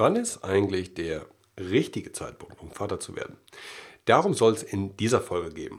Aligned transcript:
Wann 0.00 0.16
ist 0.16 0.44
eigentlich 0.44 0.94
der 0.94 1.26
richtige 1.58 2.12
Zeitpunkt, 2.12 2.58
um 2.62 2.70
Vater 2.70 3.00
zu 3.00 3.16
werden? 3.16 3.36
Darum 4.06 4.32
soll 4.32 4.54
es 4.54 4.62
in 4.62 4.96
dieser 4.96 5.20
Folge 5.20 5.52
gehen. 5.52 5.78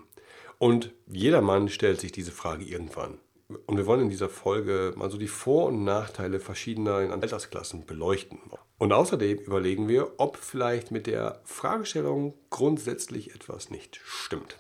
Und 0.60 0.92
jeder 1.08 1.42
Mann 1.42 1.70
stellt 1.70 2.00
sich 2.00 2.12
diese 2.12 2.32
Frage 2.32 2.64
irgendwann. 2.64 3.18
Und 3.66 3.78
wir 3.78 3.88
wollen 3.88 4.02
in 4.02 4.10
dieser 4.12 4.30
Folge 4.30 4.94
mal 4.96 5.10
so 5.10 5.18
die 5.18 5.28
Vor- 5.28 5.70
und 5.70 5.84
Nachteile 5.84 6.40
verschiedener 6.40 6.98
Altersklassen 6.98 7.88
beleuchten. 7.88 8.38
Und 8.78 8.94
außerdem 8.94 9.40
überlegen 9.40 9.88
wir, 9.88 10.12
ob 10.18 10.38
vielleicht 10.38 10.92
mit 10.92 11.08
der 11.08 11.42
Fragestellung 11.44 12.36
grundsätzlich 12.52 13.34
etwas 13.34 13.72
nicht 13.72 14.02
stimmt. 14.04 14.60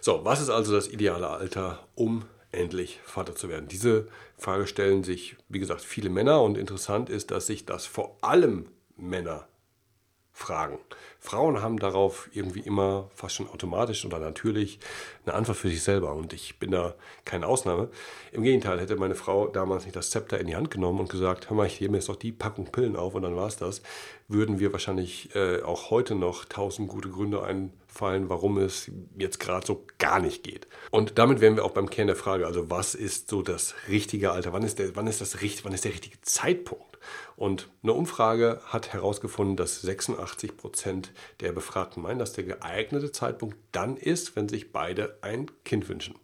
So, 0.00 0.24
was 0.24 0.40
ist 0.40 0.50
also 0.50 0.72
das 0.72 0.88
ideale 0.88 1.28
Alter, 1.28 1.86
um 1.94 2.24
endlich 2.56 3.00
Vater 3.04 3.34
zu 3.34 3.48
werden? 3.48 3.68
Diese 3.68 4.08
Frage 4.36 4.66
stellen 4.66 5.04
sich, 5.04 5.36
wie 5.48 5.58
gesagt, 5.58 5.82
viele 5.82 6.10
Männer 6.10 6.42
und 6.42 6.58
interessant 6.58 7.10
ist, 7.10 7.30
dass 7.30 7.46
sich 7.46 7.66
das 7.66 7.86
vor 7.86 8.16
allem 8.22 8.66
Männer 8.96 9.46
fragen. 10.34 10.78
Frauen 11.20 11.62
haben 11.62 11.78
darauf 11.78 12.28
irgendwie 12.32 12.60
immer 12.60 13.08
fast 13.14 13.36
schon 13.36 13.48
automatisch 13.48 14.04
oder 14.04 14.18
natürlich 14.18 14.80
eine 15.24 15.34
Antwort 15.34 15.56
für 15.56 15.70
sich 15.70 15.82
selber 15.82 16.12
und 16.12 16.32
ich 16.32 16.58
bin 16.58 16.72
da 16.72 16.96
keine 17.24 17.46
Ausnahme. 17.46 17.88
Im 18.32 18.42
Gegenteil, 18.42 18.80
hätte 18.80 18.96
meine 18.96 19.14
Frau 19.14 19.46
damals 19.46 19.84
nicht 19.84 19.94
das 19.96 20.10
Zepter 20.10 20.38
in 20.38 20.48
die 20.48 20.56
Hand 20.56 20.72
genommen 20.72 21.00
und 21.00 21.08
gesagt, 21.08 21.48
hör 21.48 21.56
mal, 21.56 21.66
ich 21.66 21.80
nehme 21.80 21.96
jetzt 21.96 22.08
doch 22.08 22.16
die 22.16 22.32
Packung 22.32 22.66
Pillen 22.66 22.96
auf 22.96 23.14
und 23.14 23.22
dann 23.22 23.36
war 23.36 23.46
es 23.46 23.56
das, 23.56 23.80
würden 24.26 24.58
wir 24.58 24.72
wahrscheinlich 24.72 25.34
äh, 25.36 25.62
auch 25.62 25.90
heute 25.90 26.16
noch 26.16 26.44
tausend 26.44 26.88
gute 26.88 27.10
Gründe 27.10 27.44
einfallen, 27.44 28.28
warum 28.28 28.58
es 28.58 28.90
jetzt 29.16 29.38
gerade 29.38 29.64
so 29.64 29.86
gar 29.98 30.18
nicht 30.18 30.42
geht. 30.42 30.66
Und 30.90 31.16
damit 31.18 31.40
wären 31.40 31.54
wir 31.54 31.64
auch 31.64 31.70
beim 31.70 31.88
Kern 31.88 32.08
der 32.08 32.16
Frage, 32.16 32.44
also 32.44 32.70
was 32.70 32.96
ist 32.96 33.30
so 33.30 33.40
das 33.40 33.76
richtige 33.88 34.32
Alter? 34.32 34.52
Wann 34.52 34.64
ist 34.64 34.80
der, 34.80 34.96
wann 34.96 35.06
ist 35.06 35.20
das, 35.20 35.36
wann 35.62 35.72
ist 35.72 35.84
der 35.84 35.92
richtige 35.92 36.20
Zeitpunkt? 36.22 36.93
Und 37.36 37.68
eine 37.82 37.92
Umfrage 37.92 38.60
hat 38.66 38.92
herausgefunden, 38.92 39.56
dass 39.56 39.80
86 39.82 40.56
Prozent 40.56 41.12
der 41.40 41.52
Befragten 41.52 42.02
meinen, 42.02 42.18
dass 42.18 42.32
der 42.32 42.44
geeignete 42.44 43.12
Zeitpunkt 43.12 43.56
dann 43.72 43.96
ist, 43.96 44.36
wenn 44.36 44.48
sich 44.48 44.72
beide 44.72 45.18
ein 45.22 45.50
Kind 45.64 45.88
wünschen. 45.88 46.14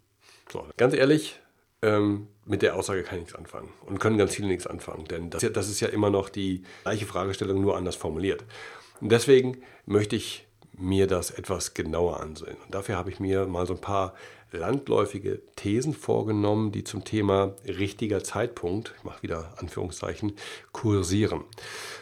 So, 0.51 0.67
ganz 0.77 0.95
ehrlich, 0.95 1.41
ähm, 1.83 2.29
mit 2.45 2.63
der 2.63 2.77
Aussage 2.77 3.03
kann 3.03 3.19
ich 3.19 3.25
nichts 3.25 3.39
anfangen 3.39 3.73
und 3.87 4.01
können 4.01 4.19
ganz 4.19 4.35
viele 4.35 4.49
nichts 4.49 4.67
anfangen, 4.67 5.05
denn 5.07 5.31
das, 5.31 5.45
das 5.53 5.69
ist 5.69 5.81
ja 5.81 5.89
immer 5.89 6.11
noch 6.11 6.29
die 6.29 6.63
gleiche 6.83 7.07
Fragestellung, 7.07 7.61
nur 7.61 7.77
anders 7.77 7.97
formuliert. 7.97 8.45
Und 9.01 9.11
deswegen 9.11 9.63
möchte 9.87 10.17
ich 10.17 10.47
mir 10.73 11.07
das 11.07 11.31
etwas 11.31 11.75
genauer 11.75 12.21
ansehen. 12.21 12.57
Und 12.65 12.75
dafür 12.75 12.97
habe 12.97 13.11
ich 13.11 13.21
mir 13.21 13.47
mal 13.47 13.67
so 13.67 13.75
ein 13.75 13.81
paar 13.81 14.15
landläufige 14.53 15.43
Thesen 15.57 15.95
vorgenommen, 15.95 16.73
die 16.73 16.85
zum 16.85 17.05
Thema 17.05 17.57
richtiger 17.67 18.23
Zeitpunkt, 18.23 18.95
ich 18.97 19.05
mache 19.05 19.23
wieder 19.23 19.55
Anführungszeichen, 19.59 20.33
kursieren. 20.73 21.45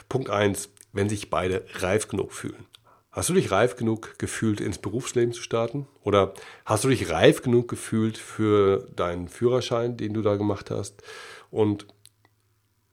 Punkt 0.08 0.30
1, 0.30 0.70
wenn 0.92 1.08
sich 1.08 1.30
beide 1.30 1.64
reif 1.74 2.08
genug 2.08 2.32
fühlen. 2.32 2.66
Hast 3.10 3.30
du 3.30 3.34
dich 3.34 3.50
reif 3.50 3.76
genug 3.76 4.18
gefühlt, 4.18 4.60
ins 4.60 4.78
Berufsleben 4.78 5.32
zu 5.32 5.42
starten? 5.42 5.86
Oder 6.04 6.34
hast 6.64 6.84
du 6.84 6.88
dich 6.88 7.10
reif 7.10 7.42
genug 7.42 7.68
gefühlt 7.68 8.16
für 8.16 8.86
deinen 8.94 9.28
Führerschein, 9.28 9.96
den 9.96 10.14
du 10.14 10.22
da 10.22 10.36
gemacht 10.36 10.70
hast? 10.70 11.02
Und 11.50 11.86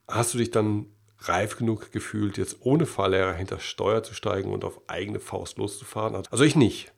hast 0.08 0.33
du 0.33 0.38
dich 0.38 0.52
dann 0.52 0.88
reif 1.20 1.58
genug 1.58 1.92
gefühlt, 1.92 2.38
jetzt 2.38 2.58
ohne 2.61 2.86
Fahrlehrer 2.86 3.33
hinter 3.33 3.59
Steuer 3.59 4.03
zu 4.03 4.14
steigen 4.14 4.52
und 4.52 4.64
auf 4.64 4.81
eigene 4.88 5.20
Faust 5.20 5.58
loszufahren? 5.58 6.16
Also 6.16 6.44
ich 6.44 6.56
nicht 6.56 6.94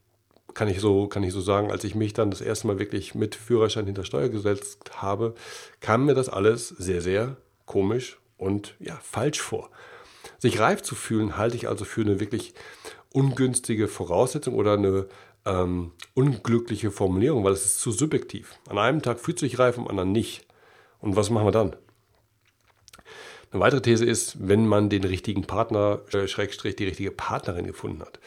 kann 0.53 0.67
ich 0.67 0.79
so, 0.79 1.07
kann 1.07 1.23
ich 1.23 1.33
so 1.33 1.41
sagen, 1.41 1.71
als 1.71 1.83
ich 1.83 1.95
mich 1.95 2.13
dann 2.13 2.31
das 2.31 2.41
erste 2.41 2.67
Mal 2.67 2.79
wirklich 2.79 3.15
mit 3.15 3.35
Führerschein 3.35 3.85
hinter 3.85 4.05
Steuer 4.05 4.29
gesetzt 4.29 5.01
habe, 5.01 5.35
kam 5.81 6.05
mir 6.05 6.15
das 6.15 6.29
alles 6.29 6.69
sehr, 6.69 7.01
sehr 7.01 7.37
komisch 7.65 8.17
und 8.37 8.75
ja, 8.79 8.97
falsch 9.01 9.41
vor. 9.41 9.69
Sich 10.39 10.59
reif 10.59 10.81
zu 10.81 10.95
fühlen, 10.95 11.37
halte 11.37 11.55
ich 11.55 11.67
also 11.67 11.85
für 11.85 12.01
eine 12.01 12.19
wirklich 12.19 12.53
ungünstige 13.13 13.87
Voraussetzung 13.87 14.55
oder 14.55 14.73
eine 14.73 15.07
ähm, 15.45 15.91
unglückliche 16.13 16.91
Formulierung, 16.91 17.43
weil 17.43 17.53
es 17.53 17.65
ist 17.65 17.79
zu 17.79 17.91
subjektiv. 17.91 18.55
An 18.69 18.77
einem 18.77 19.01
Tag 19.01 19.19
fühlt 19.19 19.39
sich 19.39 19.57
reif, 19.59 19.77
am 19.77 19.87
anderen 19.87 20.11
nicht. 20.11 20.45
Und 20.99 21.15
was 21.15 21.29
machen 21.29 21.47
wir 21.47 21.51
dann? 21.51 21.75
Eine 23.51 23.61
weitere 23.61 23.81
These 23.81 24.05
ist, 24.05 24.47
wenn 24.47 24.67
man 24.67 24.89
den 24.89 25.03
richtigen 25.03 25.43
Partner, 25.43 26.01
äh, 26.11 26.27
Schrägstrich, 26.27 26.75
die 26.75 26.85
richtige 26.85 27.11
Partnerin 27.11 27.65
gefunden 27.65 28.01
hat. 28.01 28.19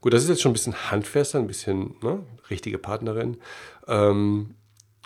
Gut, 0.00 0.12
das 0.12 0.22
ist 0.22 0.28
jetzt 0.28 0.42
schon 0.42 0.50
ein 0.50 0.54
bisschen 0.54 0.90
handfester, 0.90 1.38
ein 1.38 1.46
bisschen 1.46 1.96
ne, 2.02 2.24
richtige 2.50 2.78
Partnerin. 2.78 3.38
Ähm, 3.86 4.54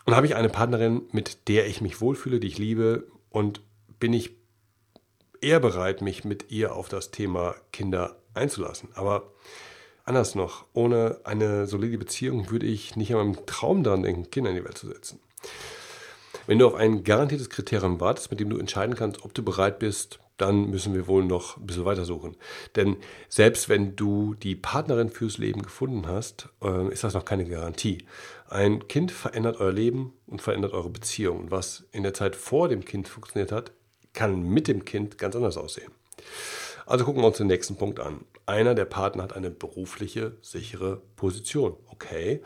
und 0.05 0.17
habe 0.17 0.27
ich 0.27 0.35
eine 0.35 0.49
Partnerin, 0.49 1.03
mit 1.13 1.49
der 1.49 1.67
ich 1.67 1.81
mich 1.81 2.01
wohlfühle, 2.01 2.41
die 2.41 2.49
ich 2.49 2.59
liebe 2.59 3.07
und 3.31 3.63
bin 3.99 4.13
ich 4.13 4.33
eher 5.41 5.61
bereit, 5.61 6.03
mich 6.03 6.25
mit 6.25 6.51
ihr 6.51 6.75
auf 6.75 6.89
das 6.89 7.11
Thema 7.11 7.55
Kinder 7.73 8.17
einzulassen. 8.35 8.91
Aber 8.95 9.33
anders 10.05 10.35
noch, 10.35 10.65
ohne 10.73 11.21
eine 11.25 11.67
solide 11.67 11.99
Beziehung 11.99 12.51
würde 12.51 12.67
ich 12.67 12.97
nicht 12.97 13.13
an 13.15 13.19
meinem 13.19 13.47
Traum 13.47 13.85
daran 13.85 14.03
denken, 14.03 14.31
Kinder 14.31 14.51
in 14.51 14.57
die 14.57 14.65
Welt 14.65 14.79
zu 14.79 14.89
setzen. 14.89 15.21
Wenn 16.47 16.59
du 16.59 16.67
auf 16.67 16.75
ein 16.75 17.05
garantiertes 17.05 17.51
Kriterium 17.51 18.01
wartest, 18.01 18.31
mit 18.31 18.41
dem 18.41 18.51
du 18.51 18.59
entscheiden 18.59 18.95
kannst, 18.95 19.25
ob 19.25 19.35
du 19.35 19.43
bereit 19.43 19.79
bist, 19.79 20.21
dann 20.39 20.71
müssen 20.71 20.95
wir 20.95 21.07
wohl 21.07 21.25
noch 21.25 21.57
ein 21.57 21.67
bisschen 21.67 21.85
weiter 21.85 22.05
suchen. 22.05 22.37
Denn 22.75 22.97
selbst 23.29 23.69
wenn 23.69 23.95
du 23.95 24.35
die 24.35 24.57
Partnerin 24.57 25.11
fürs 25.11 25.39
Leben 25.39 25.63
gefunden 25.63 26.07
hast, 26.09 26.49
äh, 26.63 26.89
ist 26.93 27.05
das 27.05 27.15
noch 27.15 27.25
keine 27.25 27.45
Garantie. 27.45 28.07
Ein 28.49 28.89
Kind 28.89 29.13
verändert 29.13 29.61
euer 29.61 29.73
Leben 29.73 30.15
und 30.27 30.43
verändert 30.43 30.73
eure 30.73 30.91
Beziehung. 30.91 31.39
Und 31.39 31.51
was 31.51 31.85
in 31.93 32.03
der 32.03 32.15
Zeit 32.15 32.35
vor 32.35 32.69
dem 32.69 32.85
Kind 32.85 33.09
funktioniert 33.09 33.53
hat, 33.53 33.73
kann 34.13 34.43
mit 34.43 34.69
dem 34.69 34.85
Kind 34.85 35.17
ganz 35.17 35.37
anders 35.37 35.57
aussehen. 35.57 35.93
Also 36.87 37.05
gucken 37.05 37.23
wir 37.23 37.29
uns 37.29 37.39
den 37.39 37.47
nächsten 37.47 37.77
Punkt 37.77 38.01
an. 38.01 38.25
Einer 38.45 38.75
der 38.75 38.85
Partner 38.85 39.23
hat 39.23 39.37
eine 39.37 39.51
berufliche, 39.51 40.37
sichere 40.43 41.01
Position. 41.17 41.77
Okay. 41.89 42.43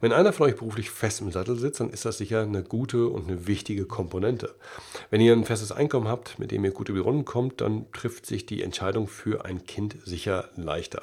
Wenn 0.00 0.12
einer 0.12 0.32
von 0.32 0.48
euch 0.48 0.56
beruflich 0.56 0.90
fest 0.90 1.20
im 1.20 1.30
Sattel 1.30 1.56
sitzt, 1.56 1.80
dann 1.80 1.90
ist 1.90 2.04
das 2.04 2.18
sicher 2.18 2.42
eine 2.42 2.62
gute 2.62 3.08
und 3.08 3.28
eine 3.28 3.46
wichtige 3.46 3.86
Komponente. 3.86 4.54
Wenn 5.10 5.20
ihr 5.20 5.32
ein 5.32 5.44
festes 5.44 5.72
Einkommen 5.72 6.08
habt, 6.08 6.38
mit 6.38 6.50
dem 6.50 6.64
ihr 6.64 6.70
gut 6.70 6.88
über 6.88 6.98
die 6.98 7.04
Runden 7.04 7.24
kommt, 7.24 7.60
dann 7.60 7.90
trifft 7.92 8.26
sich 8.26 8.44
die 8.46 8.62
Entscheidung 8.62 9.08
für 9.08 9.44
ein 9.44 9.64
Kind 9.64 9.96
sicher 10.04 10.50
leichter. 10.56 11.02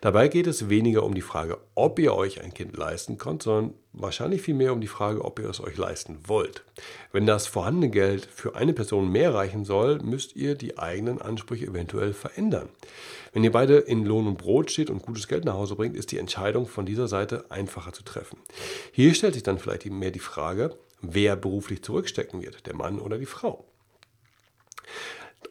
Dabei 0.00 0.28
geht 0.28 0.46
es 0.46 0.68
weniger 0.68 1.02
um 1.02 1.14
die 1.14 1.20
Frage, 1.20 1.58
ob 1.74 1.98
ihr 1.98 2.14
euch 2.14 2.42
ein 2.42 2.54
Kind 2.54 2.76
leisten 2.76 3.18
könnt, 3.18 3.42
sondern 3.42 3.74
wahrscheinlich 3.92 4.42
vielmehr 4.42 4.72
um 4.72 4.80
die 4.80 4.86
Frage, 4.86 5.24
ob 5.24 5.38
ihr 5.38 5.48
es 5.48 5.60
euch 5.60 5.76
leisten 5.76 6.18
wollt. 6.26 6.64
Wenn 7.12 7.26
das 7.26 7.46
vorhandene 7.46 7.90
Geld 7.90 8.24
für 8.26 8.56
eine 8.56 8.72
Person 8.72 9.10
mehr 9.10 9.34
reichen 9.34 9.64
soll, 9.64 9.98
müsst 9.98 10.34
ihr 10.34 10.54
die 10.54 10.78
eigenen 10.78 11.20
Ansprüche 11.20 11.66
eventuell 11.66 12.14
verändern. 12.14 12.68
Wenn 13.32 13.44
ihr 13.44 13.52
beide 13.52 13.78
in 13.78 14.04
Lohn 14.04 14.26
und 14.26 14.38
Brot 14.38 14.70
steht 14.70 14.90
und 14.90 15.02
gutes 15.02 15.26
Geld 15.26 15.44
nach 15.44 15.54
Hause 15.54 15.74
bringt, 15.74 15.96
ist 15.96 16.12
die 16.12 16.18
Entscheidung 16.18 16.66
von 16.66 16.84
dieser 16.84 17.08
Seite 17.08 17.50
einfacher 17.50 17.92
zu 17.92 18.02
treffen. 18.02 18.38
Hier 18.92 19.14
stellt 19.14 19.34
sich 19.34 19.42
dann 19.42 19.58
vielleicht 19.58 19.86
mehr 19.86 20.10
die 20.10 20.18
Frage, 20.18 20.76
wer 21.00 21.36
beruflich 21.36 21.82
zurückstecken 21.82 22.42
wird, 22.42 22.66
der 22.66 22.76
Mann 22.76 22.98
oder 22.98 23.18
die 23.18 23.26
Frau. 23.26 23.64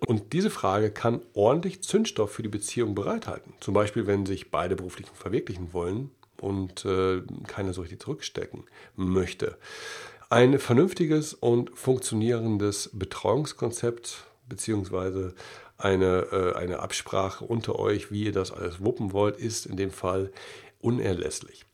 Und 0.07 0.33
diese 0.33 0.49
Frage 0.49 0.91
kann 0.91 1.21
ordentlich 1.33 1.83
Zündstoff 1.83 2.31
für 2.31 2.43
die 2.43 2.49
Beziehung 2.49 2.95
bereithalten. 2.95 3.53
Zum 3.59 3.73
Beispiel, 3.73 4.07
wenn 4.07 4.25
sich 4.25 4.51
beide 4.51 4.75
beruflich 4.75 5.07
verwirklichen 5.13 5.73
wollen 5.73 6.11
und 6.39 6.85
äh, 6.85 7.21
keiner 7.47 7.73
so 7.73 7.81
richtig 7.81 8.01
zurückstecken 8.01 8.65
möchte. 8.95 9.57
Ein 10.29 10.59
vernünftiges 10.59 11.33
und 11.33 11.77
funktionierendes 11.77 12.91
Betreuungskonzept 12.93 14.25
beziehungsweise 14.47 15.33
eine, 15.83 16.27
äh, 16.31 16.55
eine 16.55 16.79
Absprache 16.79 17.45
unter 17.45 17.79
euch, 17.79 18.11
wie 18.11 18.25
ihr 18.25 18.31
das 18.31 18.51
alles 18.51 18.83
wuppen 18.83 19.13
wollt, 19.13 19.37
ist 19.37 19.65
in 19.65 19.77
dem 19.77 19.91
Fall 19.91 20.31
unerlässlich. 20.81 21.65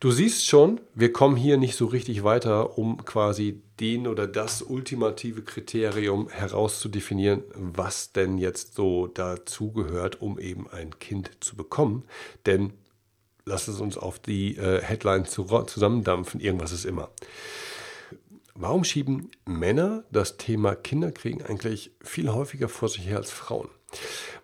Du 0.00 0.10
siehst 0.10 0.46
schon, 0.46 0.80
wir 0.94 1.12
kommen 1.12 1.36
hier 1.36 1.56
nicht 1.56 1.76
so 1.76 1.86
richtig 1.86 2.24
weiter, 2.24 2.78
um 2.78 3.04
quasi 3.04 3.62
den 3.80 4.06
oder 4.06 4.26
das 4.26 4.62
ultimative 4.62 5.42
Kriterium 5.42 6.28
herauszudefinieren, 6.28 7.42
was 7.54 8.12
denn 8.12 8.38
jetzt 8.38 8.74
so 8.74 9.06
dazugehört, 9.06 10.20
um 10.20 10.38
eben 10.38 10.68
ein 10.70 10.98
Kind 10.98 11.30
zu 11.40 11.56
bekommen. 11.56 12.04
Denn 12.46 12.72
lass 13.44 13.68
es 13.68 13.80
uns 13.80 13.96
auf 13.96 14.18
die 14.18 14.56
äh, 14.56 14.80
Headline 14.80 15.24
zusammendampfen, 15.26 16.40
irgendwas 16.40 16.72
ist 16.72 16.84
immer. 16.84 17.10
Warum 18.54 18.84
schieben 18.84 19.30
Männer 19.46 20.04
das 20.10 20.36
Thema 20.36 20.74
Kinderkriegen 20.74 21.42
eigentlich 21.42 21.90
viel 22.02 22.30
häufiger 22.30 22.68
vor 22.68 22.88
sich 22.88 23.06
her 23.06 23.16
als 23.16 23.30
Frauen? 23.30 23.68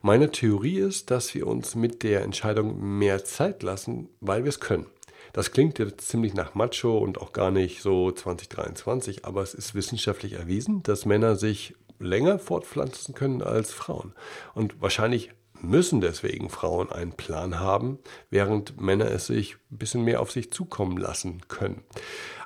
Meine 0.01 0.31
Theorie 0.31 0.79
ist, 0.79 1.11
dass 1.11 1.35
wir 1.35 1.47
uns 1.47 1.75
mit 1.75 2.03
der 2.03 2.23
Entscheidung 2.23 2.99
mehr 2.99 3.25
Zeit 3.25 3.63
lassen, 3.63 4.09
weil 4.21 4.45
wir 4.45 4.49
es 4.49 4.61
können. 4.61 4.87
Das 5.35 5.53
klingt 5.53 5.79
jetzt 5.79 6.09
ziemlich 6.09 6.33
nach 6.33 6.55
Macho 6.55 6.99
und 6.99 7.21
auch 7.21 7.33
gar 7.33 7.51
nicht 7.51 7.83
so 7.83 8.11
2023, 8.11 9.27
aber 9.27 9.43
es 9.43 9.53
ist 9.53 9.75
wissenschaftlich 9.75 10.35
erwiesen, 10.35 10.83
dass 10.83 11.05
Männer 11.05 11.37
sich 11.37 11.75
länger 11.99 12.39
fortpflanzen 12.39 13.15
können 13.15 13.43
als 13.43 13.73
Frauen. 13.73 14.15
Und 14.55 14.81
wahrscheinlich 14.81 15.33
müssen 15.63 16.01
deswegen 16.01 16.49
Frauen 16.51 16.91
einen 16.91 17.13
Plan 17.13 17.61
haben, 17.61 17.99
während 18.31 18.81
Männer 18.81 19.11
es 19.11 19.27
sich 19.27 19.57
ein 19.71 19.79
bisschen 19.79 20.05
mehr 20.05 20.21
auf 20.21 20.31
sich 20.31 20.53
zukommen 20.53 20.97
lassen 20.97 21.43
können. 21.49 21.83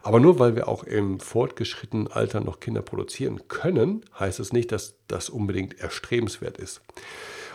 Aber 0.02 0.20
nur 0.20 0.38
weil 0.38 0.56
wir 0.56 0.68
auch 0.68 0.84
im 0.84 1.20
fortgeschrittenen 1.20 2.08
Alter 2.08 2.40
noch 2.40 2.60
Kinder 2.60 2.82
produzieren 2.82 3.48
können, 3.48 4.04
heißt 4.18 4.40
es 4.40 4.52
nicht, 4.52 4.72
dass 4.72 4.96
das 5.06 5.30
unbedingt 5.30 5.78
erstrebenswert 5.78 6.58
ist. 6.58 6.82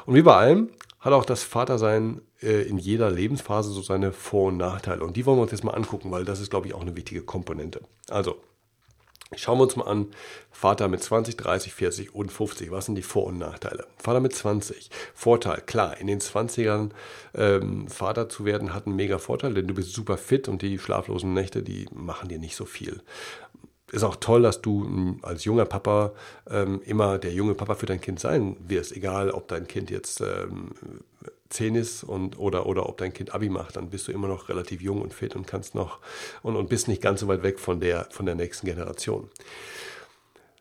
Und 0.05 0.15
wie 0.15 0.21
bei 0.21 0.35
allem 0.35 0.69
hat 0.99 1.13
auch 1.13 1.25
das 1.25 1.43
Vatersein 1.43 2.21
äh, 2.41 2.63
in 2.63 2.77
jeder 2.77 3.11
Lebensphase 3.11 3.71
so 3.71 3.81
seine 3.81 4.11
Vor- 4.11 4.47
und 4.47 4.57
Nachteile. 4.57 5.03
Und 5.03 5.17
die 5.17 5.25
wollen 5.25 5.37
wir 5.37 5.43
uns 5.43 5.51
jetzt 5.51 5.63
mal 5.63 5.73
angucken, 5.73 6.11
weil 6.11 6.25
das 6.25 6.39
ist, 6.39 6.49
glaube 6.49 6.67
ich, 6.67 6.73
auch 6.73 6.81
eine 6.81 6.95
wichtige 6.95 7.21
Komponente. 7.21 7.81
Also, 8.09 8.37
Schauen 9.35 9.59
wir 9.59 9.63
uns 9.63 9.75
mal 9.75 9.87
an, 9.87 10.07
Vater 10.51 10.87
mit 10.87 11.03
20, 11.03 11.35
30, 11.35 11.73
40 11.73 12.15
und 12.15 12.31
50. 12.31 12.71
Was 12.71 12.85
sind 12.85 12.95
die 12.95 13.01
Vor- 13.01 13.25
und 13.25 13.37
Nachteile? 13.37 13.85
Vater 13.97 14.21
mit 14.21 14.33
20. 14.33 14.89
Vorteil, 15.13 15.61
klar, 15.61 15.97
in 15.97 16.07
den 16.07 16.21
20ern 16.21 16.91
ähm, 17.35 17.89
Vater 17.89 18.29
zu 18.29 18.45
werden 18.45 18.73
hat 18.73 18.87
einen 18.87 18.95
mega 18.95 19.17
Vorteil, 19.17 19.53
denn 19.53 19.67
du 19.67 19.73
bist 19.73 19.93
super 19.93 20.17
fit 20.17 20.47
und 20.47 20.61
die 20.61 20.79
schlaflosen 20.79 21.33
Nächte, 21.33 21.61
die 21.61 21.87
machen 21.93 22.29
dir 22.29 22.39
nicht 22.39 22.55
so 22.55 22.63
viel. 22.63 23.01
Ist 23.91 24.03
auch 24.03 24.17
toll, 24.17 24.41
dass 24.41 24.61
du 24.61 24.83
hm, 24.83 25.19
als 25.21 25.45
junger 25.45 25.65
Papa 25.65 26.11
ähm, 26.49 26.81
immer 26.85 27.17
der 27.17 27.31
junge 27.31 27.55
Papa 27.55 27.75
für 27.75 27.85
dein 27.85 28.01
Kind 28.01 28.19
sein 28.19 28.57
wirst, 28.59 28.95
egal 28.95 29.31
ob 29.31 29.47
dein 29.47 29.67
Kind 29.67 29.89
jetzt 29.89 30.21
ähm, 30.21 30.71
10 31.49 31.75
ist 31.75 32.03
und, 32.03 32.37
oder, 32.37 32.65
oder 32.65 32.89
ob 32.89 32.97
dein 32.97 33.13
Kind 33.13 33.33
Abi 33.33 33.49
macht, 33.49 33.77
dann 33.77 33.89
bist 33.89 34.07
du 34.07 34.11
immer 34.11 34.27
noch 34.27 34.49
relativ 34.49 34.81
jung 34.81 35.01
und 35.01 35.13
fit 35.13 35.35
und 35.35 35.47
kannst 35.47 35.75
noch 35.75 35.99
und, 36.43 36.57
und 36.57 36.67
bist 36.67 36.89
nicht 36.89 37.01
ganz 37.01 37.21
so 37.21 37.27
weit 37.27 37.43
weg 37.43 37.59
von 37.59 37.79
der, 37.79 38.07
von 38.11 38.25
der 38.25 38.35
nächsten 38.35 38.65
Generation. 38.65 39.29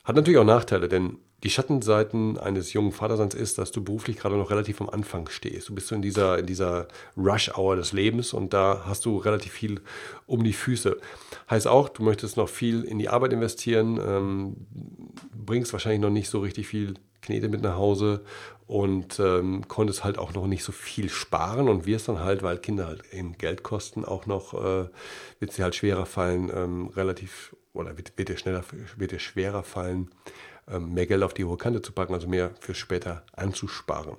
Hat 0.04 0.14
natürlich 0.14 0.38
auch 0.38 0.44
Nachteile, 0.44 0.88
denn 0.88 1.18
die 1.46 1.50
Schattenseiten 1.50 2.38
eines 2.38 2.72
jungen 2.72 2.90
Vaterseins 2.90 3.32
ist, 3.32 3.58
dass 3.58 3.70
du 3.70 3.82
beruflich 3.82 4.16
gerade 4.16 4.34
noch 4.36 4.50
relativ 4.50 4.80
am 4.80 4.90
Anfang 4.90 5.28
stehst. 5.28 5.68
Du 5.68 5.76
bist 5.76 5.86
so 5.86 5.94
in 5.94 6.02
dieser, 6.02 6.40
in 6.40 6.46
dieser 6.46 6.88
Rush-Hour 7.16 7.76
des 7.76 7.92
Lebens 7.92 8.32
und 8.32 8.52
da 8.52 8.82
hast 8.84 9.04
du 9.04 9.16
relativ 9.18 9.52
viel 9.52 9.80
um 10.26 10.42
die 10.42 10.52
Füße. 10.52 10.96
Heißt 11.48 11.68
auch, 11.68 11.88
du 11.88 12.02
möchtest 12.02 12.36
noch 12.36 12.48
viel 12.48 12.82
in 12.82 12.98
die 12.98 13.08
Arbeit 13.08 13.32
investieren, 13.32 14.00
ähm, 14.04 14.56
bringst 15.36 15.72
wahrscheinlich 15.72 16.00
noch 16.00 16.10
nicht 16.10 16.28
so 16.28 16.40
richtig 16.40 16.66
viel 16.66 16.94
Knete 17.22 17.48
mit 17.48 17.62
nach 17.62 17.76
Hause 17.76 18.24
und 18.66 19.20
ähm, 19.20 19.68
konntest 19.68 20.02
halt 20.02 20.18
auch 20.18 20.34
noch 20.34 20.48
nicht 20.48 20.64
so 20.64 20.72
viel 20.72 21.08
sparen 21.08 21.68
und 21.68 21.86
wirst 21.86 22.08
dann 22.08 22.24
halt, 22.24 22.42
weil 22.42 22.58
Kinder 22.58 22.88
halt 22.88 23.04
eben 23.12 23.38
Geld 23.38 23.62
kosten, 23.62 24.04
auch 24.04 24.26
noch, 24.26 24.52
äh, 24.52 24.88
wird 25.38 25.52
sie 25.52 25.62
halt 25.62 25.76
schwerer 25.76 26.06
fallen, 26.06 26.50
ähm, 26.52 26.88
relativ, 26.88 27.54
oder 27.72 27.96
wird, 27.96 28.18
wird, 28.18 28.30
dir 28.30 28.36
schneller, 28.36 28.64
wird 28.96 29.12
dir 29.12 29.20
schwerer 29.20 29.62
fallen, 29.62 30.10
mehr 30.78 31.06
Geld 31.06 31.22
auf 31.22 31.34
die 31.34 31.44
hohe 31.44 31.56
Kante 31.56 31.82
zu 31.82 31.92
packen, 31.92 32.14
also 32.14 32.26
mehr 32.26 32.50
für 32.60 32.74
später 32.74 33.24
anzusparen. 33.32 34.16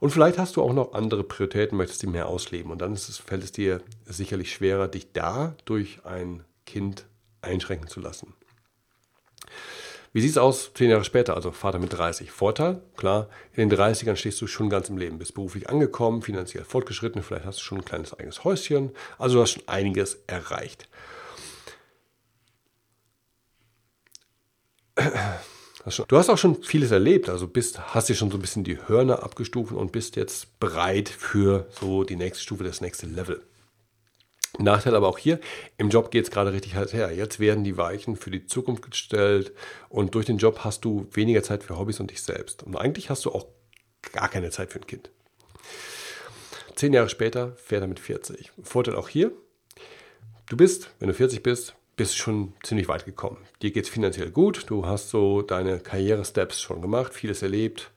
Und 0.00 0.10
vielleicht 0.10 0.38
hast 0.38 0.56
du 0.56 0.62
auch 0.62 0.72
noch 0.72 0.92
andere 0.92 1.24
Prioritäten, 1.24 1.78
möchtest 1.78 2.02
die 2.02 2.06
mehr 2.06 2.28
ausleben 2.28 2.70
und 2.70 2.82
dann 2.82 2.92
es, 2.92 3.16
fällt 3.18 3.42
es 3.42 3.52
dir 3.52 3.80
sicherlich 4.04 4.52
schwerer, 4.52 4.88
dich 4.88 5.12
da 5.12 5.56
durch 5.64 6.04
ein 6.04 6.44
Kind 6.66 7.06
einschränken 7.40 7.88
zu 7.88 8.00
lassen. 8.00 8.34
Wie 10.12 10.20
sieht 10.20 10.30
es 10.30 10.38
aus 10.38 10.72
zehn 10.74 10.90
Jahre 10.90 11.04
später, 11.04 11.34
also 11.34 11.50
Vater 11.50 11.78
mit 11.78 11.92
30? 11.92 12.30
Vorteil, 12.30 12.80
klar, 12.96 13.28
in 13.52 13.68
den 13.68 13.78
30ern 13.78 14.14
stehst 14.14 14.40
du 14.40 14.46
schon 14.46 14.70
ganz 14.70 14.88
im 14.88 14.96
Leben, 14.96 15.18
bist 15.18 15.34
beruflich 15.34 15.68
angekommen, 15.68 16.22
finanziell 16.22 16.64
fortgeschritten, 16.64 17.22
vielleicht 17.22 17.46
hast 17.46 17.58
du 17.58 17.64
schon 17.64 17.78
ein 17.78 17.84
kleines 17.84 18.12
eigenes 18.16 18.44
Häuschen, 18.44 18.92
also 19.18 19.36
du 19.36 19.42
hast 19.42 19.52
schon 19.52 19.66
einiges 19.66 20.18
erreicht. 20.26 20.88
Du 26.08 26.16
hast 26.16 26.30
auch 26.30 26.38
schon 26.38 26.62
vieles 26.62 26.92
erlebt, 26.92 27.28
also 27.28 27.46
bist, 27.46 27.94
hast 27.94 28.08
dir 28.08 28.14
schon 28.14 28.30
so 28.30 28.38
ein 28.38 28.40
bisschen 28.40 28.64
die 28.64 28.78
Hörner 28.88 29.22
abgestuft 29.22 29.72
und 29.72 29.92
bist 29.92 30.16
jetzt 30.16 30.58
bereit 30.58 31.10
für 31.10 31.66
so 31.78 32.04
die 32.04 32.16
nächste 32.16 32.42
Stufe, 32.42 32.64
das 32.64 32.80
nächste 32.80 33.06
Level. 33.06 33.42
Nachteil 34.58 34.94
aber 34.94 35.08
auch 35.08 35.18
hier, 35.18 35.40
im 35.76 35.90
Job 35.90 36.10
geht 36.10 36.24
es 36.24 36.30
gerade 36.30 36.52
richtig 36.52 36.74
heiß 36.74 36.94
her. 36.94 37.12
Jetzt 37.12 37.38
werden 37.38 37.64
die 37.64 37.76
Weichen 37.76 38.16
für 38.16 38.30
die 38.30 38.46
Zukunft 38.46 38.88
gestellt 38.88 39.52
und 39.90 40.14
durch 40.14 40.24
den 40.24 40.38
Job 40.38 40.60
hast 40.60 40.84
du 40.86 41.06
weniger 41.12 41.42
Zeit 41.42 41.62
für 41.62 41.78
Hobbys 41.78 42.00
und 42.00 42.10
dich 42.10 42.22
selbst. 42.22 42.62
Und 42.62 42.76
eigentlich 42.76 43.10
hast 43.10 43.24
du 43.26 43.32
auch 43.32 43.46
gar 44.12 44.28
keine 44.28 44.50
Zeit 44.50 44.72
für 44.72 44.78
ein 44.78 44.86
Kind. 44.86 45.10
Zehn 46.76 46.94
Jahre 46.94 47.08
später 47.10 47.56
fährt 47.56 47.82
er 47.82 47.88
mit 47.88 48.00
40. 48.00 48.52
Vorteil 48.62 48.96
auch 48.96 49.08
hier, 49.08 49.32
du 50.48 50.56
bist, 50.56 50.90
wenn 50.98 51.08
du 51.08 51.14
40 51.14 51.42
bist, 51.42 51.74
bist 51.96 52.16
schon 52.16 52.52
ziemlich 52.62 52.88
weit 52.88 53.04
gekommen. 53.04 53.38
Dir 53.62 53.70
geht 53.70 53.84
es 53.84 53.90
finanziell 53.90 54.30
gut, 54.30 54.64
du 54.68 54.86
hast 54.86 55.10
so 55.10 55.42
deine 55.42 55.78
Karriere-Steps 55.78 56.60
schon 56.60 56.82
gemacht, 56.82 57.14
vieles 57.14 57.42
erlebt, 57.42 57.90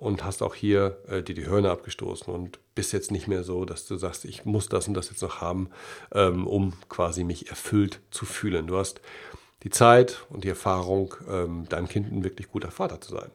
und 0.00 0.24
hast 0.24 0.42
auch 0.42 0.54
hier 0.54 0.96
äh, 1.08 1.22
dir 1.22 1.34
die 1.34 1.46
Hörner 1.46 1.70
abgestoßen 1.70 2.32
und 2.32 2.58
bist 2.74 2.94
jetzt 2.94 3.10
nicht 3.10 3.28
mehr 3.28 3.44
so, 3.44 3.66
dass 3.66 3.86
du 3.86 3.96
sagst, 3.96 4.24
ich 4.24 4.46
muss 4.46 4.68
das 4.70 4.88
und 4.88 4.94
das 4.94 5.10
jetzt 5.10 5.20
noch 5.20 5.42
haben, 5.42 5.68
ähm, 6.12 6.46
um 6.46 6.72
quasi 6.88 7.22
mich 7.22 7.50
erfüllt 7.50 8.00
zu 8.10 8.24
fühlen. 8.24 8.66
Du 8.66 8.78
hast 8.78 9.02
die 9.62 9.68
Zeit 9.68 10.24
und 10.30 10.44
die 10.44 10.48
Erfahrung, 10.48 11.14
ähm, 11.28 11.68
deinem 11.68 11.86
Kind 11.86 12.10
ein 12.10 12.24
wirklich 12.24 12.50
guter 12.50 12.70
Vater 12.70 13.02
zu 13.02 13.12
sein. 13.12 13.30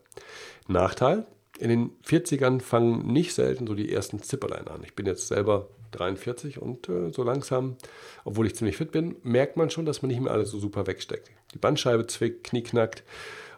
Nachteil, 0.67 1.27
in 1.59 1.69
den 1.69 1.91
40ern 2.05 2.61
fangen 2.61 3.11
nicht 3.11 3.33
selten 3.33 3.67
so 3.67 3.75
die 3.75 3.91
ersten 3.91 4.21
Zipperlein 4.21 4.67
an. 4.67 4.81
Ich 4.83 4.95
bin 4.95 5.05
jetzt 5.05 5.27
selber 5.27 5.69
43 5.91 6.61
und 6.61 6.89
äh, 6.89 7.11
so 7.11 7.23
langsam, 7.23 7.77
obwohl 8.23 8.47
ich 8.47 8.55
ziemlich 8.55 8.77
fit 8.77 8.91
bin, 8.91 9.15
merkt 9.23 9.57
man 9.57 9.69
schon, 9.69 9.85
dass 9.85 10.01
man 10.01 10.09
nicht 10.09 10.21
mehr 10.21 10.31
alles 10.31 10.51
so 10.51 10.59
super 10.59 10.87
wegsteckt. 10.87 11.31
Die 11.53 11.57
Bandscheibe 11.57 12.07
zwickt, 12.07 12.43
Knie 12.43 12.63
knackt 12.63 13.03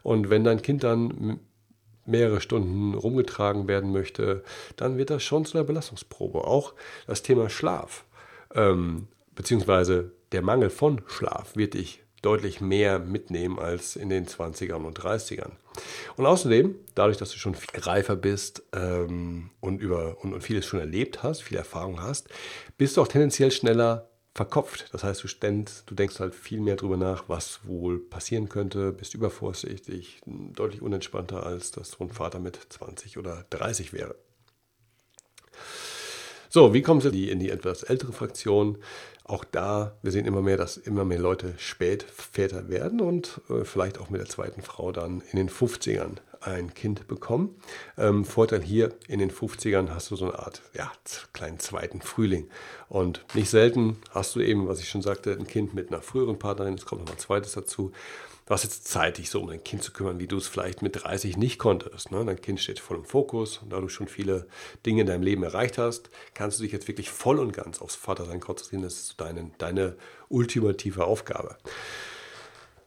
und 0.03 0.29
wenn 0.29 0.43
dein 0.43 0.61
Kind 0.61 0.83
dann 0.83 1.39
mehrere 2.05 2.39
Stunden 2.39 2.93
rumgetragen 2.93 3.67
werden 3.67 3.91
möchte, 3.91 4.43
dann 4.77 4.97
wird 4.97 5.09
das 5.09 5.23
schon 5.23 5.45
zu 5.45 5.57
einer 5.57 5.67
Belastungsprobe. 5.67 6.45
Auch 6.45 6.73
das 7.05 7.21
Thema 7.21 7.49
Schlaf, 7.49 8.05
ähm, 8.55 9.07
beziehungsweise 9.35 10.11
der 10.31 10.41
Mangel 10.41 10.69
von 10.69 11.01
Schlaf, 11.07 11.55
wird 11.55 11.73
dich 11.73 12.03
deutlich 12.27 12.59
mehr 12.59 12.99
mitnehmen 12.99 13.57
als 13.57 13.95
in 13.95 14.09
den 14.09 14.27
20ern 14.27 14.83
und 14.83 14.99
30ern. 14.99 15.51
Und 16.17 16.25
außerdem, 16.25 16.75
dadurch, 16.93 17.15
dass 17.15 17.31
du 17.31 17.37
schon 17.37 17.55
viel 17.55 17.79
reifer 17.79 18.17
bist 18.17 18.63
ähm, 18.73 19.49
und, 19.61 19.79
über, 19.79 20.17
und, 20.21 20.33
und 20.33 20.41
vieles 20.41 20.65
schon 20.65 20.81
erlebt 20.81 21.23
hast, 21.23 21.41
viel 21.41 21.55
Erfahrung 21.55 22.01
hast, 22.01 22.27
bist 22.77 22.97
du 22.97 23.01
auch 23.01 23.07
tendenziell 23.07 23.49
schneller 23.49 24.09
verkopft. 24.35 24.93
Das 24.93 25.05
heißt, 25.05 25.23
du, 25.23 25.29
ständ, 25.29 25.83
du 25.85 25.95
denkst 25.95 26.19
halt 26.19 26.35
viel 26.35 26.59
mehr 26.59 26.75
darüber 26.75 26.97
nach, 26.97 27.29
was 27.29 27.61
wohl 27.63 27.97
passieren 27.97 28.49
könnte, 28.49 28.91
bist 28.91 29.13
übervorsichtig, 29.13 30.19
deutlich 30.25 30.81
unentspannter, 30.81 31.45
als 31.45 31.71
das 31.71 31.91
so 31.91 32.03
ein 32.03 32.09
Vater 32.09 32.39
mit 32.39 32.59
20 32.69 33.17
oder 33.17 33.45
30 33.51 33.93
wäre. 33.93 34.15
So, 36.49 36.73
wie 36.73 36.81
kommen 36.81 36.99
Sie 36.99 37.29
in 37.29 37.39
die 37.39 37.51
etwas 37.51 37.83
ältere 37.83 38.11
Fraktion? 38.11 38.77
Auch 39.27 39.43
da, 39.43 39.97
wir 40.01 40.11
sehen 40.11 40.25
immer 40.25 40.41
mehr, 40.41 40.55
dass 40.55 40.77
immer 40.77 41.03
mehr 41.03 41.19
Leute 41.19 41.53
spät 41.57 42.03
Väter 42.03 42.69
werden 42.69 43.01
und 43.01 43.41
äh, 43.49 43.65
vielleicht 43.65 43.99
auch 43.99 44.09
mit 44.09 44.21
der 44.21 44.29
zweiten 44.29 44.61
Frau 44.61 44.93
dann 44.93 45.21
in 45.31 45.37
den 45.37 45.49
50ern 45.49 46.17
ein 46.41 46.73
Kind 46.73 47.07
bekommen. 47.07 47.55
Ähm, 47.97 48.25
Vorteil 48.25 48.61
hier, 48.61 48.93
in 49.07 49.19
den 49.19 49.31
50ern 49.31 49.89
hast 49.89 50.11
du 50.11 50.15
so 50.15 50.25
eine 50.25 50.39
Art 50.39 50.61
ja, 50.73 50.91
kleinen 51.33 51.59
zweiten 51.59 52.01
Frühling. 52.01 52.49
Und 52.89 53.25
nicht 53.33 53.49
selten 53.49 53.97
hast 54.11 54.35
du 54.35 54.39
eben, 54.39 54.67
was 54.67 54.79
ich 54.79 54.89
schon 54.89 55.01
sagte, 55.01 55.31
ein 55.31 55.47
Kind 55.47 55.73
mit 55.73 55.91
einer 55.91 56.01
früheren 56.01 56.39
Partnerin, 56.39 56.75
es 56.75 56.85
kommt 56.85 57.05
noch 57.05 57.11
ein 57.11 57.19
zweites 57.19 57.53
dazu. 57.53 57.91
Du 58.47 58.53
hast 58.53 58.63
jetzt 58.63 58.87
Zeit, 58.87 59.17
dich 59.17 59.29
so 59.29 59.41
um 59.41 59.47
dein 59.49 59.61
Kind 59.61 59.83
zu 59.83 59.91
kümmern, 59.91 60.19
wie 60.19 60.27
du 60.27 60.37
es 60.37 60.47
vielleicht 60.47 60.81
mit 60.81 61.03
30 61.03 61.35
nicht 61.35 61.59
konntest. 61.59 62.11
Ne? 62.11 62.23
Dein 62.23 62.39
Kind 62.39 62.61
steht 62.61 62.79
voll 62.79 62.95
im 62.95 63.03
Fokus 63.03 63.57
und 63.57 63.73
da 63.73 63.81
du 63.81 63.89
schon 63.89 64.07
viele 64.07 64.47
Dinge 64.85 65.01
in 65.01 65.07
deinem 65.07 65.21
Leben 65.21 65.43
erreicht 65.43 65.77
hast, 65.77 66.09
kannst 66.33 66.57
du 66.57 66.63
dich 66.63 66.71
jetzt 66.71 66.87
wirklich 66.87 67.09
voll 67.09 67.39
und 67.39 67.51
ganz 67.51 67.81
aufs 67.81 67.97
Vatersein 67.97 68.39
konzentrieren. 68.39 68.83
Das 68.83 68.93
ist 68.93 69.19
deine, 69.19 69.51
deine 69.57 69.97
ultimative 70.29 71.03
Aufgabe. 71.03 71.57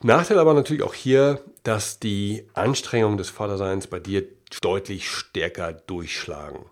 Nachteil 0.02 0.38
aber 0.38 0.54
natürlich 0.54 0.82
auch 0.82 0.94
hier, 0.94 1.40
dass 1.62 1.98
die 1.98 2.48
Anstrengungen 2.54 3.18
des 3.18 3.28
Vaterseins 3.28 3.86
bei 3.86 4.00
dir 4.00 4.24
deutlich 4.62 5.10
stärker 5.10 5.72
durchschlagen. 5.72 6.64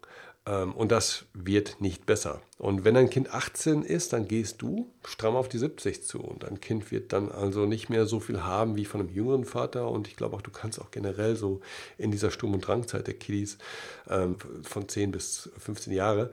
Ähm, 0.47 0.73
und 0.73 0.90
das 0.90 1.26
wird 1.35 1.80
nicht 1.80 2.06
besser. 2.06 2.40
Und 2.56 2.85
wenn 2.85 2.94
dein 2.94 3.11
Kind 3.11 3.32
18 3.32 3.82
ist, 3.82 4.14
dann 4.14 4.26
gehst 4.26 4.62
du 4.62 4.90
stramm 5.04 5.37
auf 5.37 5.49
die 5.49 5.58
70 5.58 6.04
zu. 6.04 6.20
Und 6.20 6.42
dein 6.42 6.61
Kind 6.61 6.90
wird 6.90 7.12
dann 7.12 7.30
also 7.30 7.66
nicht 7.66 7.90
mehr 7.90 8.06
so 8.06 8.18
viel 8.18 8.42
haben 8.42 8.76
wie 8.76 8.87
von 8.87 9.00
einem 9.00 9.11
jüngeren 9.11 9.44
Vater. 9.44 9.90
Und 9.90 10.08
ich 10.08 10.16
glaube 10.16 10.35
auch, 10.35 10.42
du 10.42 10.50
kannst 10.50 10.80
auch 10.80 10.90
generell 10.90 11.37
so 11.37 11.61
in 11.99 12.11
dieser 12.11 12.30
Sturm- 12.30 12.54
und 12.54 12.66
Drangzeit 12.66 13.06
der 13.06 13.14
Kiddies 13.14 13.58
ähm, 14.08 14.37
von 14.62 14.88
10 14.88 15.12
bis 15.12 15.50
15 15.58 15.92
Jahre 15.92 16.30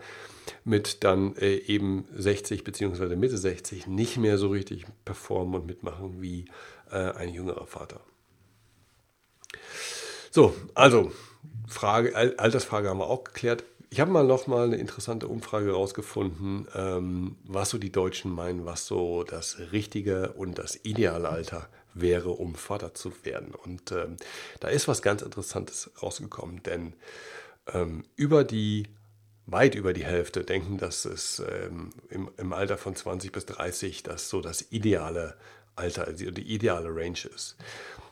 mit 0.64 1.04
dann 1.04 1.36
äh, 1.38 1.56
eben 1.56 2.06
60 2.16 2.64
bzw. 2.64 3.16
Mitte 3.16 3.38
60 3.38 3.88
nicht 3.88 4.18
mehr 4.18 4.38
so 4.38 4.50
richtig 4.50 4.86
performen 5.04 5.56
und 5.56 5.66
mitmachen 5.66 6.22
wie 6.22 6.46
äh, 6.92 7.12
ein 7.12 7.30
jüngerer 7.30 7.68
Vater. 7.68 8.00
So, 10.32 10.54
also 10.74 11.12
Frage, 11.68 12.16
Altersfrage 12.16 12.90
haben 12.90 13.00
wir 13.00 13.08
auch 13.08 13.24
geklärt. 13.24 13.64
Ich 13.90 14.00
habe 14.00 14.12
mal 14.12 14.26
noch 14.26 14.48
mal 14.48 14.66
eine 14.66 14.76
interessante 14.76 15.28
Umfrage 15.28 15.68
herausgefunden, 15.68 16.68
ähm, 16.76 17.38
was 17.46 17.70
so 17.70 17.78
die 17.78 17.92
Deutschen 17.92 18.32
meinen, 18.32 18.66
was 18.66 18.86
so 18.86 19.24
das 19.24 19.58
richtige 19.72 20.34
und 20.34 20.58
das 20.58 20.78
ideale 20.84 21.30
Alter 21.30 21.70
wäre, 21.94 22.32
um 22.32 22.56
Vater 22.56 22.94
zu 22.94 23.14
werden. 23.24 23.56
Und 23.56 23.92
ähm, 23.92 24.18
da 24.60 24.68
ist 24.68 24.88
was 24.88 25.02
ganz 25.02 25.22
Interessantes 25.22 25.92
rausgekommen, 26.02 26.62
denn 26.64 26.94
ähm, 27.74 28.04
über 28.16 28.44
die, 28.44 28.88
weit 29.46 29.76
über 29.76 29.94
die 29.94 30.06
Hälfte 30.06 30.44
denken, 30.44 30.78
dass 30.78 31.06
es 31.06 31.40
ähm, 31.40 31.92
im, 32.10 32.30
im, 32.38 32.54
Alter 32.54 32.78
von 32.78 32.96
20 32.96 33.32
bis 33.32 33.46
30 33.46 34.04
das 34.04 34.30
so 34.30 34.42
das 34.42 34.72
ideale 34.72 35.38
Alter, 35.76 36.08
also 36.08 36.32
die 36.32 36.54
ideale 36.54 36.90
Range 36.90 37.20
ist. 37.34 37.56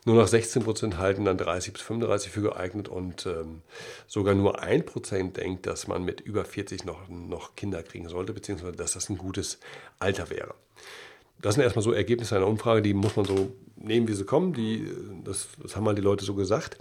Nur 0.05 0.15
noch 0.15 0.27
16% 0.27 0.97
halten 0.97 1.23
dann 1.23 1.37
30 1.37 1.73
bis 1.73 1.81
35 1.81 2.31
für 2.31 2.41
geeignet 2.41 2.89
und 2.89 3.25
ähm, 3.25 3.61
sogar 4.05 4.35
nur 4.35 4.61
1% 4.61 5.31
denkt, 5.31 5.65
dass 5.65 5.87
man 5.87 6.03
mit 6.03 6.19
über 6.19 6.43
40 6.43 6.83
noch, 6.83 7.07
noch 7.07 7.55
Kinder 7.55 7.81
kriegen 7.83 8.09
sollte, 8.09 8.33
beziehungsweise 8.33 8.75
dass 8.75 8.93
das 8.93 9.09
ein 9.09 9.17
gutes 9.17 9.59
Alter 9.99 10.29
wäre. 10.29 10.55
Das 11.41 11.55
sind 11.55 11.63
erstmal 11.63 11.83
so 11.83 11.93
Ergebnisse 11.93 12.35
einer 12.35 12.47
Umfrage, 12.47 12.81
die 12.81 12.93
muss 12.93 13.15
man 13.15 13.25
so 13.25 13.53
nehmen, 13.75 14.07
wie 14.07 14.13
sie 14.13 14.25
kommen. 14.25 14.53
Die, 14.53 14.89
das, 15.23 15.47
das 15.61 15.75
haben 15.75 15.83
mal 15.83 15.95
die 15.95 16.01
Leute 16.01 16.25
so 16.25 16.35
gesagt. 16.35 16.77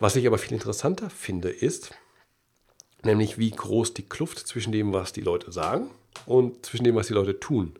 Was 0.00 0.16
ich 0.16 0.26
aber 0.26 0.38
viel 0.38 0.52
interessanter 0.52 1.10
finde, 1.10 1.50
ist, 1.50 1.92
nämlich 3.02 3.38
wie 3.38 3.50
groß 3.50 3.94
die 3.94 4.08
Kluft 4.08 4.46
zwischen 4.46 4.72
dem, 4.72 4.92
was 4.92 5.12
die 5.12 5.20
Leute 5.20 5.52
sagen 5.52 5.90
und 6.26 6.64
zwischen 6.66 6.84
dem, 6.84 6.94
was 6.96 7.08
die 7.08 7.14
Leute 7.14 7.38
tun, 7.38 7.74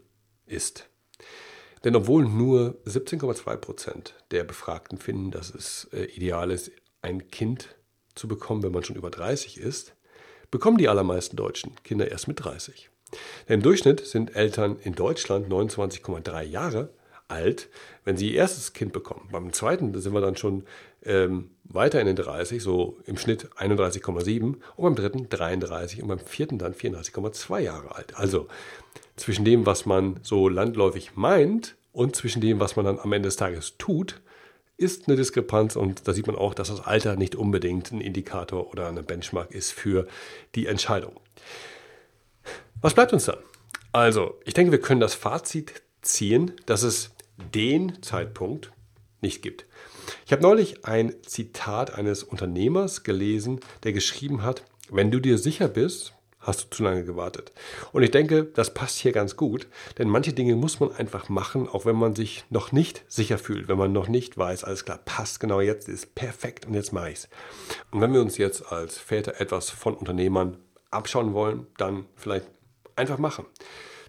ist. 0.47 0.89
Denn 1.85 1.97
obwohl 1.97 2.25
nur 2.25 2.77
17,2 2.87 3.57
Prozent 3.57 4.15
der 4.31 4.45
Befragten 4.45 4.99
finden, 4.99 5.31
dass 5.31 5.55
es 5.55 5.89
äh, 5.93 6.05
ideal 6.05 6.51
ist, 6.51 6.71
ein 7.03 7.31
Kind 7.31 7.77
zu 8.15 8.29
bekommen, 8.29 8.63
wenn 8.63 8.73
man 8.73 8.85
schon 8.85 8.97
über 8.97 9.11
30 9.11 9.59
ist, 9.59 9.95
bekommen 10.51 10.77
die 10.77 10.89
allermeisten 10.89 11.37
Deutschen 11.37 11.75
Kinder 11.83 12.11
erst 12.11 12.29
mit 12.29 12.45
30. 12.45 12.91
Denn 13.49 13.57
im 13.57 13.63
Durchschnitt 13.63 14.07
sind 14.07 14.37
Eltern 14.37 14.77
in 14.83 14.95
Deutschland 14.95 15.49
29,3 15.49 16.43
Jahre 16.43 16.91
alt, 17.29 17.69
wenn 18.05 18.17
sie 18.17 18.31
ihr 18.31 18.39
erstes 18.39 18.73
Kind 18.73 18.93
bekommen. 18.93 19.29
Beim 19.31 19.53
zweiten 19.53 19.99
sind 19.99 20.13
wir 20.13 20.21
dann 20.21 20.37
schon 20.37 20.65
ähm, 21.05 21.51
weiter 21.65 22.01
in 22.01 22.07
den 22.07 22.17
30, 22.17 22.63
so 22.63 22.99
im 23.07 23.17
Schnitt 23.17 23.49
31,7 23.57 24.43
und 24.43 24.61
beim 24.77 24.97
dritten 24.97 25.29
33 25.29 26.03
und 26.03 26.09
beim 26.09 26.19
vierten 26.19 26.59
dann 26.59 26.75
34,2 26.75 27.61
Jahre 27.61 27.95
alt. 27.95 28.17
Also 28.17 28.49
zwischen 29.21 29.45
dem, 29.45 29.67
was 29.67 29.87
man 29.87 30.19
so 30.23 30.49
landläufig 30.49 31.17
meint 31.17 31.77
und 31.93 32.17
zwischen 32.17 32.41
dem, 32.41 32.61
was 32.61 32.77
man 32.77 32.85
dann 32.85 32.99
am 32.99 33.13
Ende 33.13 33.29
des 33.29 33.37
Tages 33.37 33.77
tut, 33.79 34.21
ist 34.77 35.09
eine 35.09 35.17
Diskrepanz 35.17 35.77
und 35.77 36.09
da 36.09 36.13
sieht 36.15 36.27
man 36.27 36.37
auch, 36.37 36.55
dass 36.55 36.69
das 36.69 36.81
Alter 36.81 37.17
nicht 37.17 37.35
unbedingt 37.35 37.93
ein 37.93 38.01
Indikator 38.01 38.71
oder 38.71 38.89
eine 38.89 39.03
Benchmark 39.03 39.51
ist 39.51 39.73
für 39.73 40.07
die 40.55 40.67
Entscheidung. 40.67 41.21
Was 42.81 42.95
bleibt 42.95 43.13
uns 43.13 43.27
dann? 43.27 43.39
Also, 43.93 44.41
ich 44.45 44.55
denke, 44.55 44.73
wir 44.73 44.81
können 44.81 45.01
das 45.01 45.15
Fazit 45.15 45.83
ziehen, 46.01 46.53
dass 46.65 46.83
es 46.83 47.11
den 47.55 48.03
Zeitpunkt 48.03 48.73
nicht 49.21 49.43
gibt. 49.43 49.67
Ich 50.25 50.33
habe 50.33 50.43
neulich 50.43 50.85
ein 50.87 51.15
Zitat 51.27 51.95
eines 51.95 52.23
Unternehmers 52.23 53.03
gelesen, 53.03 53.61
der 53.83 53.93
geschrieben 53.93 54.43
hat, 54.43 54.65
wenn 54.91 55.11
du 55.11 55.21
dir 55.21 55.37
sicher 55.37 55.69
bist, 55.69 56.15
hast 56.41 56.65
du 56.65 56.77
zu 56.77 56.83
lange 56.83 57.05
gewartet. 57.05 57.53
Und 57.93 58.03
ich 58.03 58.11
denke, 58.11 58.45
das 58.45 58.73
passt 58.73 58.99
hier 58.99 59.13
ganz 59.13 59.37
gut, 59.37 59.69
denn 59.99 60.09
manche 60.09 60.33
Dinge 60.33 60.57
muss 60.57 60.81
man 60.81 60.93
einfach 60.93 61.29
machen, 61.29 61.69
auch 61.69 61.85
wenn 61.85 61.97
man 61.97 62.15
sich 62.15 62.45
noch 62.51 62.73
nicht 62.73 63.05
sicher 63.09 63.39
fühlt, 63.39 63.69
wenn 63.69 63.79
man 63.79 63.93
noch 63.93 64.09
nicht 64.09 64.37
weiß, 64.39 64.65
alles 64.65 64.85
klar, 64.85 64.99
passt 65.05 65.41
genau 65.41 65.61
jetzt, 65.61 65.89
ist 65.89 66.15
perfekt 66.15 66.67
und 66.67 66.75
jetzt 66.75 66.93
mache 66.93 67.11
ich 67.11 67.19
es. 67.19 67.29
Und 67.91 68.01
wenn 68.01 68.13
wir 68.13 68.21
uns 68.21 68.39
jetzt 68.39 68.73
als 68.73 68.99
Väter 68.99 69.41
etwas 69.41 69.71
von 69.71 69.95
Unternehmern 69.95 70.57
abschauen 70.91 71.35
wollen, 71.35 71.67
dann 71.77 72.07
vielleicht 72.17 72.47
einfach 72.97 73.19
machen. 73.19 73.47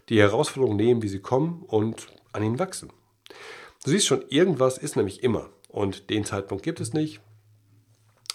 Die 0.08 0.18
Herausforderungen 0.18 0.76
nehmen, 0.76 1.02
wie 1.02 1.08
sie 1.08 1.20
kommen 1.20 1.62
und 1.66 2.08
an 2.32 2.42
ihnen 2.42 2.58
wachsen. 2.58 2.90
Du 3.84 3.90
siehst 3.90 4.06
schon, 4.06 4.24
irgendwas 4.28 4.78
ist 4.78 4.96
nämlich 4.96 5.22
immer. 5.22 5.50
Und 5.68 6.10
den 6.10 6.24
Zeitpunkt 6.24 6.64
gibt 6.64 6.80
es 6.80 6.92
nicht. 6.92 7.20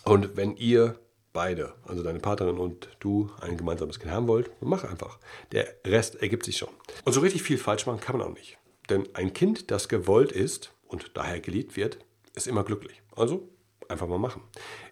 Und 0.04 0.36
wenn 0.38 0.56
ihr 0.56 1.00
beide, 1.38 1.75
also 1.86 2.01
deine 2.01 2.17
Partnerin 2.17 2.58
und 2.58 2.89
du, 3.00 3.29
ein 3.41 3.58
gemeinsames 3.58 4.00
Kind 4.00 4.12
haben 4.12 4.27
wollt, 4.27 4.50
mach 4.60 4.84
einfach. 4.84 5.20
Der 5.51 5.67
Rest 5.86 6.15
ergibt 6.15 6.44
sich 6.44 6.58
schon. 6.58 6.70
Und 7.06 7.13
so 7.13 7.20
richtig 7.20 7.44
viel 7.44 7.60
falsch 7.60 7.86
machen 7.86 8.00
kann 8.00 8.17
man 8.17 8.25
auch 8.25 8.34
nicht. 8.34 8.58
Denn 8.89 9.08
ein 9.13 9.34
Kind, 9.34 9.70
das 9.70 9.88
gewollt 9.88 10.32
ist 10.32 10.74
und 10.88 11.12
daher 11.13 11.39
geliebt 11.39 11.77
wird, 11.77 12.00
ist 12.34 12.48
immer 12.48 12.63
glücklich. 12.63 13.03
Also 13.15 13.48
einfach 13.88 14.08
mal 14.08 14.17
machen. 14.17 14.41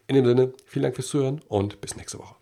In 0.06 0.14
dem 0.14 0.25
Sinne, 0.28 0.54
vielen 0.68 0.84
Dank 0.84 0.94
fürs 0.94 1.08
Zuhören 1.08 1.42
und 1.48 1.82
bis 1.82 1.96
nächste 1.96 2.20
Woche. 2.20 2.36